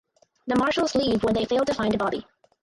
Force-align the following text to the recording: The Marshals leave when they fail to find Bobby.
The 0.47 0.55
Marshals 0.55 0.95
leave 0.95 1.21
when 1.23 1.35
they 1.35 1.45
fail 1.45 1.63
to 1.63 1.75
find 1.75 1.95
Bobby. 1.95 2.25